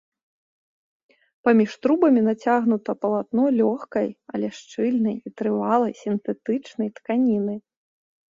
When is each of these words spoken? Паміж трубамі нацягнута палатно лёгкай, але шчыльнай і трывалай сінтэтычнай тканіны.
Паміж 1.47 1.71
трубамі 1.85 2.21
нацягнута 2.29 2.95
палатно 3.03 3.45
лёгкай, 3.59 4.07
але 4.33 4.47
шчыльнай 4.59 5.15
і 5.29 5.33
трывалай 5.41 5.93
сінтэтычнай 6.01 6.89
тканіны. 7.01 7.55